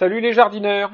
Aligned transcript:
Salut 0.00 0.22
les 0.22 0.32
jardineurs 0.32 0.90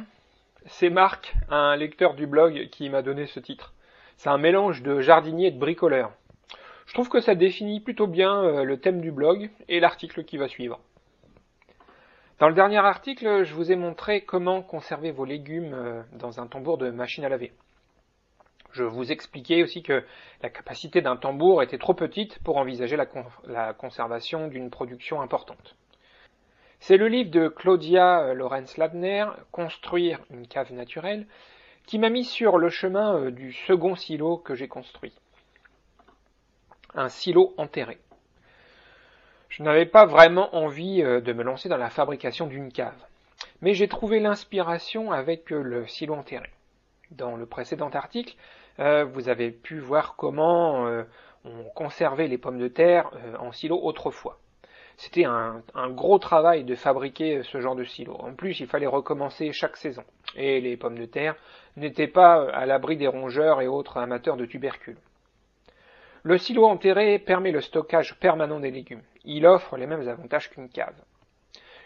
C'est 0.65 0.91
Marc, 0.91 1.37
un 1.49 1.77
lecteur 1.77 2.15
du 2.15 2.27
blog, 2.27 2.69
qui 2.73 2.91
m'a 2.91 3.03
donné 3.03 3.27
ce 3.27 3.39
titre. 3.39 3.73
C'est 4.17 4.31
un 4.31 4.37
mélange 4.37 4.83
de 4.83 5.01
jardinier 5.01 5.47
et 5.47 5.51
de 5.53 5.61
bricoleur. 5.61 6.11
Je 6.87 6.93
trouve 6.93 7.09
que 7.09 7.21
ça 7.21 7.37
définit 7.37 7.79
plutôt 7.79 8.09
bien 8.09 8.43
euh, 8.43 8.65
le 8.65 8.81
thème 8.81 9.01
du 9.01 9.13
blog 9.13 9.49
et 9.69 9.79
l'article 9.79 10.25
qui 10.25 10.39
va 10.39 10.49
suivre. 10.49 10.81
Dans 12.41 12.49
le 12.49 12.55
dernier 12.55 12.79
article, 12.79 13.45
je 13.45 13.55
vous 13.55 13.71
ai 13.71 13.77
montré 13.77 14.23
comment 14.23 14.61
conserver 14.61 15.13
vos 15.13 15.25
légumes 15.25 15.73
euh, 15.73 16.03
dans 16.15 16.41
un 16.41 16.49
tambour 16.49 16.77
de 16.77 16.91
machine 16.91 17.25
à 17.25 17.29
laver. 17.29 17.53
Je 18.73 18.83
vous 18.83 19.13
expliquais 19.13 19.63
aussi 19.63 19.85
que 19.85 20.03
la 20.43 20.51
capacité 20.51 21.01
d'un 21.01 21.15
tambour 21.15 21.63
était 21.63 21.79
trop 21.79 21.95
petite 21.95 22.41
pour 22.41 22.57
envisager 22.57 22.97
la, 22.97 23.07
la 23.45 23.73
conservation 23.73 24.49
d'une 24.49 24.69
production 24.69 25.21
importante. 25.21 25.77
C'est 26.81 26.99
le 26.99 27.09
livre 27.09 27.31
de 27.31 27.49
Claudia 27.49 28.21
euh, 28.21 28.35
Lorenz 28.35 28.77
Ladner, 28.77 29.27
Construire 29.51 30.21
une 30.31 30.47
cave 30.47 30.73
naturelle, 30.73 31.27
qui 31.87 31.99
m'a 31.99 32.11
mis 32.11 32.25
sur 32.25 32.59
le 32.59 32.69
chemin 32.69 33.17
euh, 33.17 33.31
du 33.31 33.53
second 33.53 33.97
silo 33.97 34.37
que 34.37 34.55
j'ai 34.55 34.69
construit. 34.69 35.15
Un 36.95 37.09
silo 37.09 37.55
enterré. 37.57 37.99
Je 39.49 39.63
n'avais 39.63 39.87
pas 39.87 40.07
vraiment 40.07 40.55
envie 40.55 41.03
euh, 41.03 41.21
de 41.21 41.33
me 41.33 41.43
lancer 41.43 41.69
dans 41.69 41.77
la 41.77 41.91
fabrication 41.91 42.47
d'une 42.47 42.71
cave, 42.71 43.03
mais 43.63 43.75
j'ai 43.75 43.89
trouvé 43.89 44.21
l'inspiration 44.21 45.13
avec 45.13 45.51
le 45.51 45.87
silo 45.87 46.15
enterré. 46.15 46.51
Dans 47.11 47.37
le 47.37 47.47
précédent 47.47 47.91
article, 47.91 48.35
vous 48.79 49.29
avez 49.29 49.53
pu 49.53 49.79
voir 49.79 50.17
comment 50.17 50.87
on 51.45 51.65
conservait 51.75 52.27
les 52.27 52.37
pommes 52.37 52.59
de 52.59 52.69
terre 52.69 53.11
en 53.39 53.53
silo 53.53 53.81
autrefois. 53.81 54.41
C'était 54.97 55.25
un, 55.25 55.63
gros 55.91 56.19
travail 56.19 56.65
de 56.65 56.75
fabriquer 56.75 57.43
ce 57.43 57.61
genre 57.61 57.77
de 57.77 57.85
silo. 57.85 58.15
En 58.15 58.33
plus, 58.35 58.61
il 58.61 58.67
fallait 58.67 58.87
recommencer 58.87 59.53
chaque 59.53 59.77
saison. 59.77 60.05
Et 60.37 60.61
les 60.61 60.77
pommes 60.77 60.99
de 60.99 61.05
terre 61.05 61.37
n'étaient 61.77 62.09
pas 62.09 62.49
à 62.51 62.65
l'abri 62.65 62.97
des 62.97 63.07
rongeurs 63.07 63.61
et 63.61 63.67
autres 63.67 63.99
amateurs 63.99 64.39
de 64.39 64.47
tubercules. 64.47 64.97
Le 66.23 66.39
silo 66.39 66.67
enterré 66.67 67.19
permet 67.19 67.53
le 67.53 67.61
stockage 67.61 68.19
permanent 68.19 68.59
des 68.59 68.71
légumes. 68.71 69.03
Il 69.25 69.47
offre 69.47 69.77
les 69.77 69.87
mêmes 69.87 70.09
avantages 70.09 70.51
qu'une 70.51 70.71
cave. 70.71 70.97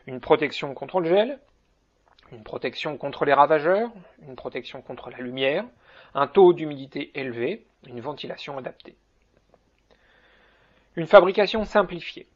Une 0.06 0.20
protection 0.20 0.72
contre 0.72 1.00
le 1.00 1.08
gel, 1.08 1.38
une 2.32 2.44
protection 2.44 2.96
contre 2.96 3.24
les 3.24 3.34
ravageurs, 3.34 3.90
une 4.22 4.36
protection 4.36 4.82
contre 4.82 5.10
la 5.10 5.18
lumière, 5.18 5.64
un 6.14 6.28
taux 6.28 6.52
d'humidité 6.52 7.10
élevé, 7.18 7.66
une 7.86 8.00
ventilation 8.00 8.56
adaptée. 8.56 8.96
Une 10.96 11.06
fabrication 11.06 11.64
simplifiée. 11.64 12.26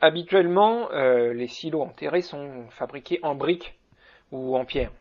Habituellement, 0.00 0.92
euh, 0.92 1.32
les 1.32 1.48
silos 1.48 1.82
enterrés 1.82 2.22
sont 2.22 2.66
fabriqués 2.70 3.18
en 3.24 3.34
briques 3.34 3.76
ou 4.30 4.56
en 4.56 4.64
pierre. 4.64 4.92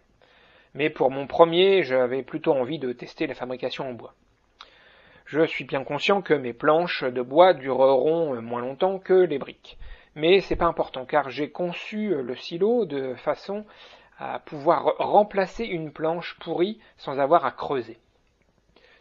Mais 0.74 0.90
pour 0.90 1.12
mon 1.12 1.28
premier, 1.28 1.84
j'avais 1.84 2.24
plutôt 2.24 2.54
envie 2.54 2.80
de 2.80 2.92
tester 2.94 3.28
la 3.28 3.36
fabrication 3.36 3.88
en 3.88 3.94
bois. 3.94 4.16
Je 5.26 5.46
suis 5.46 5.66
bien 5.66 5.84
conscient 5.84 6.24
que 6.24 6.34
mes 6.34 6.54
planches 6.54 7.04
de 7.04 7.22
bois 7.22 7.54
dureront 7.54 8.42
moins 8.42 8.62
longtemps 8.62 8.98
que 8.98 9.14
les 9.14 9.38
briques. 9.38 9.78
Mais 10.16 10.42
c'est 10.42 10.56
pas 10.56 10.66
important 10.66 11.06
car 11.06 11.30
j'ai 11.30 11.52
conçu 11.52 12.16
le 12.16 12.36
silo 12.36 12.86
de 12.86 13.14
façon 13.14 13.66
à 14.18 14.40
pouvoir 14.40 14.96
remplacer 14.98 15.66
une 15.66 15.92
planche 15.92 16.38
pourrie 16.40 16.80
sans 16.98 17.20
avoir 17.20 17.46
à 17.46 17.52
creuser. 17.52 18.00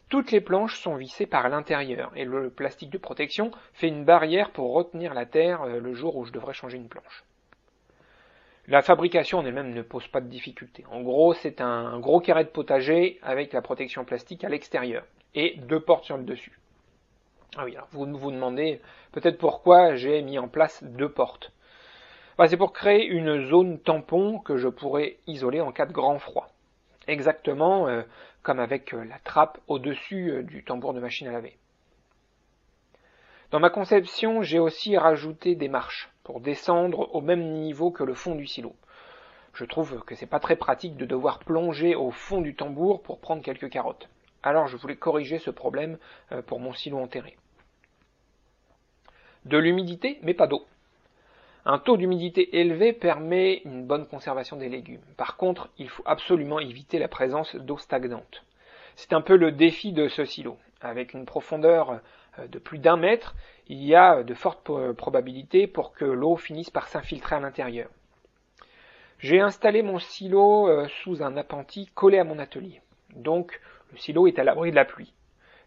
Toutes 0.09 0.31
les 0.31 0.41
planches 0.41 0.79
sont 0.79 0.95
vissées 0.95 1.27
par 1.27 1.49
l'intérieur 1.49 2.13
et 2.15 2.25
le 2.25 2.49
plastique 2.49 2.91
de 2.91 2.99
protection 2.99 3.51
fait 3.73 3.89
une 3.89 4.05
barrière 4.05 4.51
pour 4.51 4.73
retenir 4.73 5.15
la 5.15 5.27
terre 5.27 5.63
euh, 5.63 5.81
le 5.81 5.95
jour 5.95 6.15
où 6.15 6.25
je 6.25 6.31
devrais 6.31 6.55
changer 6.55 6.77
une 6.77 6.89
planche. 6.89 7.25
La 8.69 8.83
fabrication 8.83 9.39
en 9.39 9.45
elle-même 9.45 9.75
ne 9.75 9.83
pose 9.83 10.07
pas 10.07 10.21
de 10.21 10.29
difficulté. 10.29 10.85
En 10.93 11.01
gros, 11.01 11.35
c'est 11.35 11.61
un 11.61 11.99
gros 11.99 12.21
carré 12.21 12.45
de 12.45 12.51
potager 12.51 13.19
avec 13.23 13.53
la 13.53 13.63
protection 13.63 14.05
plastique 14.05 14.45
à 14.45 14.49
l'extérieur 14.49 15.05
et 15.35 15.57
deux 15.57 15.81
portes 15.81 16.05
sur 16.05 16.17
le 16.17 16.25
dessus. 16.25 16.59
Ah 17.57 17.65
oui, 17.65 17.75
alors 17.75 17.89
vous 17.91 18.07
vous 18.17 18.31
demandez 18.31 18.81
peut-être 19.11 19.39
pourquoi 19.39 19.97
j'ai 19.97 20.23
mis 20.23 20.39
en 20.39 20.47
place 20.47 20.85
deux 20.85 21.11
portes. 21.11 21.53
Bah, 22.39 22.47
c'est 22.47 22.57
pour 22.57 22.73
créer 22.73 23.07
une 23.07 23.49
zone 23.49 23.81
tampon 23.81 24.39
que 24.39 24.57
je 24.57 24.69
pourrais 24.69 25.19
isoler 25.27 25.61
en 25.61 25.73
cas 25.73 25.87
de 25.87 25.93
grand 25.93 26.19
froid. 26.19 26.49
Exactement 27.07 27.89
euh, 27.89 28.03
comme 28.43 28.59
avec 28.59 28.93
euh, 28.93 29.05
la 29.05 29.19
trappe 29.19 29.59
au-dessus 29.69 30.31
euh, 30.31 30.43
du 30.43 30.65
tambour 30.65 30.93
de 30.93 31.01
machine 31.01 31.29
à 31.29 31.33
laver. 31.33 31.57
Dans 33.53 33.61
ma 33.61 33.71
conception, 33.71 34.43
j'ai 34.43 34.59
aussi 34.59 34.97
rajouté 34.97 35.55
des 35.55 35.69
marches 35.69 36.11
pour 36.25 36.41
descendre 36.41 37.15
au 37.15 37.21
même 37.21 37.61
niveau 37.61 37.93
que 37.93 38.03
le 38.03 38.15
fond 38.15 38.35
du 38.35 38.47
silo. 38.47 38.75
Je 39.55 39.65
trouve 39.65 40.03
que 40.05 40.17
c'est 40.17 40.27
pas 40.27 40.41
très 40.41 40.57
pratique 40.57 40.97
de 40.97 41.07
devoir 41.07 41.39
plonger 41.39 41.95
au 41.95 42.11
fond 42.11 42.41
du 42.41 42.57
tambour 42.57 43.03
pour 43.03 43.21
prendre 43.21 43.43
quelques 43.43 43.71
carottes. 43.71 44.09
Alors 44.43 44.67
je 44.67 44.77
voulais 44.77 44.97
corriger 44.97 45.39
ce 45.39 45.51
problème 45.51 45.97
pour 46.47 46.61
mon 46.61 46.75
silo 46.75 46.99
enterré. 46.99 47.37
De 49.45 49.57
l'humidité, 49.57 50.19
mais 50.23 50.35
pas 50.35 50.49
d'eau. 50.49 50.67
Un 51.69 51.81
taux 51.81 51.97
d'humidité 51.97 52.61
élevé 52.61 52.93
permet 52.93 53.61
une 53.65 53.85
bonne 53.85 54.07
conservation 54.07 54.57
des 54.57 54.69
légumes. 54.69 55.03
Par 55.17 55.37
contre, 55.37 55.69
il 55.79 55.89
faut 55.89 56.05
absolument 56.07 56.61
éviter 56.61 57.01
la 57.01 57.09
présence 57.09 57.57
d'eau 57.57 57.77
stagnante. 57.77 58.45
C'est 58.95 59.13
un 59.13 59.21
peu 59.21 59.35
le 59.37 59.51
défi 59.51 59.93
de 59.93 60.07
ce 60.07 60.25
silo. 60.25 60.59
Avec 60.81 61.13
une 61.13 61.27
profondeur 61.27 62.01
euh, 62.39 62.47
de 62.47 62.61
plus 62.61 62.79
d'un 62.79 62.97
mètre, 62.97 63.35
il 63.67 63.83
y 63.83 63.97
a 63.97 64.23
de 64.23 64.33
fortes 64.33 64.71
probabilités 64.93 65.67
pour 65.67 65.93
que 65.93 66.05
l'eau 66.05 66.37
finisse 66.37 66.71
par 66.71 66.87
s'infiltrer 66.87 67.35
à 67.35 67.41
l'intérieur. 67.41 67.89
J'ai 69.19 69.41
installé 69.41 69.83
mon 69.83 69.99
silo 69.99 70.69
euh, 70.69 70.87
sous 71.03 71.21
un 71.21 71.37
appentis 71.37 71.91
collé 71.97 72.21
à 72.21 72.25
mon 72.25 72.39
atelier. 72.39 72.81
Donc 73.17 73.61
le 73.91 73.99
silo 73.99 74.29
est 74.29 74.39
à 74.39 74.45
l'abri 74.45 74.71
de 74.71 74.77
la 74.77 74.85
pluie. 74.85 75.13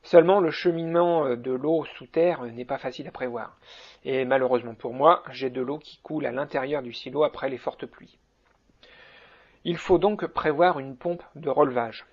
Seulement 0.01 0.39
le 0.39 0.51
cheminement 0.51 1.25
euh, 1.25 1.35
de 1.35 1.51
l'eau 1.51 1.85
sous 1.97 2.07
terre 2.07 2.43
n'est 2.43 2.65
pas 2.65 2.77
facile 2.77 3.07
à 3.07 3.11
prévoir. 3.11 3.57
Et 4.05 4.25
malheureusement 4.25 4.73
pour 4.73 4.93
moi, 4.93 5.23
j'ai 5.31 5.49
de 5.49 5.61
l'eau 5.61 5.77
qui 5.77 5.99
coule 6.01 6.25
à 6.25 6.31
l'intérieur 6.31 6.81
du 6.81 6.93
silo 6.93 7.23
après 7.23 7.49
les 7.49 7.57
fortes 7.57 7.85
pluies. 7.85 8.17
Il 9.65 9.77
faut 9.77 9.97
donc 9.97 10.25
prévoir 10.25 10.79
une 10.79 10.95
pompe 10.95 11.23
de 11.35 11.49
relevage. 11.49 12.05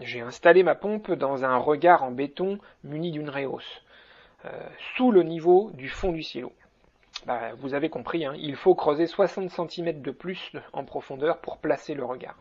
J'ai 0.00 0.20
installé 0.20 0.62
ma 0.62 0.74
pompe 0.74 1.12
dans 1.12 1.44
un 1.44 1.56
regard 1.56 2.02
en 2.02 2.10
béton 2.10 2.58
muni 2.82 3.10
d'une 3.10 3.30
réhausse, 3.30 3.82
euh, 4.44 4.50
sous 4.96 5.10
le 5.10 5.22
niveau 5.22 5.70
du 5.74 5.88
fond 5.88 6.12
du 6.12 6.22
silo. 6.22 6.52
Bah, 7.26 7.54
vous 7.56 7.72
avez 7.72 7.88
compris, 7.88 8.26
hein, 8.26 8.34
il 8.36 8.56
faut 8.56 8.74
creuser 8.74 9.06
60 9.06 9.50
cm 9.50 10.02
de 10.02 10.10
plus 10.10 10.52
en 10.72 10.84
profondeur 10.84 11.38
pour 11.38 11.58
placer 11.58 11.94
le 11.94 12.04
regard. 12.04 12.36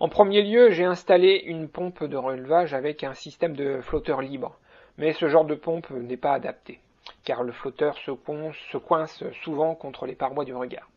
En 0.00 0.08
premier 0.08 0.40
lieu, 0.40 0.70
j'ai 0.70 0.86
installé 0.86 1.42
une 1.44 1.68
pompe 1.68 2.04
de 2.04 2.16
relevage 2.16 2.72
avec 2.72 3.04
un 3.04 3.12
système 3.12 3.54
de 3.54 3.82
flotteur 3.82 4.22
libre, 4.22 4.58
mais 4.96 5.12
ce 5.12 5.28
genre 5.28 5.44
de 5.44 5.54
pompe 5.54 5.90
n'est 5.90 6.16
pas 6.16 6.32
adapté, 6.32 6.80
car 7.22 7.42
le 7.42 7.52
flotteur 7.52 7.98
se, 7.98 8.78
coince 8.78 9.22
souvent 9.44 9.74
contre 9.74 10.06
les 10.06 10.14
parois 10.14 10.46
du 10.46 10.54
regard. 10.54 10.88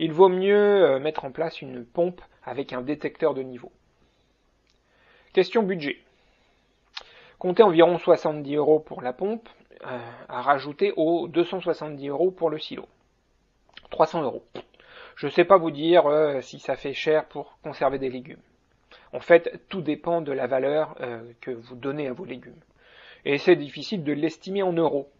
Il 0.00 0.12
vaut 0.12 0.28
mieux 0.28 0.56
euh, 0.56 0.98
mettre 0.98 1.24
en 1.24 1.30
place 1.30 1.62
une 1.62 1.84
pompe 1.84 2.20
avec 2.44 2.72
un 2.72 2.82
détecteur 2.82 3.32
de 3.32 3.42
niveau. 3.42 3.70
Question 5.32 5.62
budget. 5.62 5.98
Comptez 7.38 7.62
environ 7.62 7.96
70 7.96 8.56
euros 8.56 8.80
pour 8.80 9.02
la 9.02 9.12
pompe, 9.12 9.48
euh, 9.86 9.98
à 10.28 10.42
rajouter 10.42 10.92
aux 10.96 11.28
270 11.28 12.08
euros 12.08 12.32
pour 12.32 12.50
le 12.50 12.58
silo. 12.58 12.86
300 13.90 14.22
euros. 14.22 14.42
Je 15.16 15.26
ne 15.26 15.30
sais 15.30 15.44
pas 15.44 15.58
vous 15.58 15.70
dire 15.70 16.06
euh, 16.06 16.40
si 16.40 16.58
ça 16.58 16.76
fait 16.76 16.94
cher 16.94 17.26
pour 17.26 17.58
conserver 17.62 17.98
des 17.98 18.10
légumes. 18.10 18.40
En 19.12 19.20
fait, 19.20 19.60
tout 19.68 19.82
dépend 19.82 20.20
de 20.20 20.32
la 20.32 20.46
valeur 20.46 20.94
euh, 21.00 21.20
que 21.40 21.50
vous 21.50 21.74
donnez 21.74 22.08
à 22.08 22.12
vos 22.12 22.24
légumes. 22.24 22.60
Et 23.24 23.38
c'est 23.38 23.56
difficile 23.56 24.04
de 24.04 24.12
l'estimer 24.12 24.62
en 24.62 24.72
euros. 24.72 25.10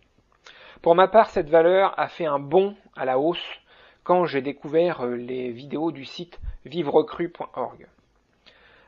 Pour 0.83 0.95
ma 0.95 1.09
part, 1.09 1.31
cette 1.31 1.51
valeur 1.51 1.99
a 1.99 2.09
fait 2.09 2.25
un 2.25 2.39
bond 2.39 2.77
à 2.97 3.05
la 3.05 3.19
hausse 3.19 3.45
quand 4.03 4.25
j'ai 4.25 4.41
découvert 4.41 5.03
euh, 5.03 5.17
les 5.17 5.51
vidéos 5.51 5.93
du 5.93 6.05
site 6.05 6.41
vivrecru.org. 6.65 7.87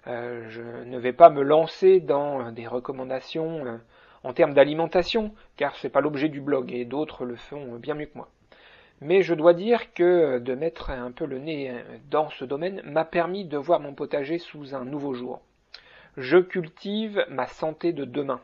je 0.06 0.84
ne 0.84 0.98
vais 0.98 1.12
pas 1.12 1.30
me 1.30 1.42
lancer 1.42 2.00
dans 2.00 2.52
des 2.52 2.66
recommandations 2.66 3.80
en 4.24 4.32
termes 4.32 4.54
d'alimentation, 4.54 5.32
car 5.56 5.74
ce 5.76 5.86
n'est 5.86 5.90
pas 5.90 6.00
l'objet 6.00 6.28
du 6.28 6.40
blog 6.40 6.72
et 6.72 6.84
d'autres 6.84 7.24
le 7.24 7.36
font 7.36 7.76
bien 7.76 7.94
mieux 7.94 8.06
que 8.06 8.18
moi. 8.18 8.28
Mais 9.02 9.22
je 9.22 9.34
dois 9.34 9.52
dire 9.52 9.92
que 9.94 10.38
de 10.38 10.54
mettre 10.54 10.90
un 10.90 11.10
peu 11.10 11.26
le 11.26 11.38
nez 11.38 11.72
dans 12.10 12.30
ce 12.30 12.44
domaine 12.44 12.82
m'a 12.84 13.04
permis 13.04 13.44
de 13.44 13.58
voir 13.58 13.80
mon 13.80 13.94
potager 13.94 14.38
sous 14.38 14.74
un 14.74 14.84
nouveau 14.84 15.12
jour. 15.14 15.40
Je 16.16 16.38
cultive 16.38 17.24
ma 17.28 17.46
santé 17.46 17.92
de 17.92 18.04
demain. 18.04 18.40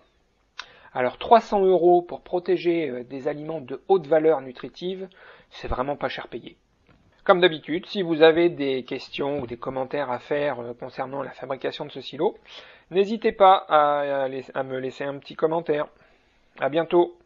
Alors 0.95 1.19
300 1.19 1.65
euros 1.67 2.03
pour 2.03 2.23
protéger 2.23 2.89
euh, 2.89 3.05
des 3.05 3.29
aliments 3.29 3.61
de 3.61 3.83
haute 3.89 4.07
valeur 4.07 4.41
nutritive, 4.41 5.09
c'est 5.51 5.69
vraiment 5.69 5.97
pas 5.97 6.09
cher 6.09 6.29
payé. 6.29 6.57
Comme 7.25 7.41
d'habitude, 7.41 7.85
si 7.87 8.01
vous 8.01 8.23
avez 8.23 8.49
des 8.49 8.85
questions 8.85 9.41
ou 9.41 9.47
des 9.47 9.59
commentaires 9.59 10.11
à 10.11 10.19
faire 10.19 10.61
euh, 10.61 10.73
concernant 10.73 11.23
la 11.23 11.31
fabrication 11.33 11.85
de 11.85 11.91
ce 11.91 12.01
silo, 12.01 12.39
n'hésitez 12.91 13.33
pas 13.33 13.67
à, 13.69 14.29
me 14.65 14.79
laisser 14.79 15.05
un 15.05 15.19
petit 15.19 15.37
commentaire. 15.37 15.89
À 16.59 16.71
bientôt 16.71 17.18